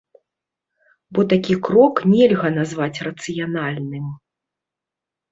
[1.17, 4.07] Бо такі крок нельга назваць рацыянальным.